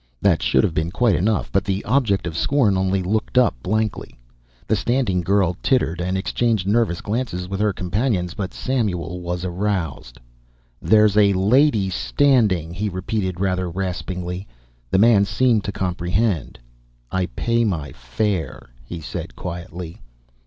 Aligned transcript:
That 0.19 0.41
should 0.41 0.63
have 0.63 0.73
been 0.73 0.89
quite 0.89 1.13
enough, 1.13 1.51
but 1.51 1.63
the 1.63 1.85
object 1.85 2.25
of 2.25 2.35
scorn 2.35 2.75
only 2.75 3.03
looked 3.03 3.37
up 3.37 3.53
blankly. 3.61 4.17
The 4.65 4.75
standing 4.75 5.21
girl 5.21 5.57
tittered 5.61 6.01
and 6.01 6.17
exchanged 6.17 6.65
nervous 6.65 7.01
glances 7.01 7.47
with 7.47 7.59
her 7.59 7.71
companions. 7.71 8.33
But 8.33 8.51
Samuel 8.51 9.19
was 9.21 9.45
aroused. 9.45 10.17
"There's 10.81 11.15
a 11.17 11.33
lady 11.33 11.91
standing," 11.91 12.73
he 12.73 12.89
repeated, 12.89 13.39
rather 13.39 13.69
raspingly. 13.69 14.47
The 14.89 14.97
man 14.97 15.23
seemed 15.23 15.63
to 15.65 15.71
comprehend. 15.71 16.57
"I 17.11 17.27
pay 17.27 17.63
my 17.63 17.91
fare," 17.91 18.71
he 18.83 19.01
said 19.01 19.35
quietly. 19.35 19.99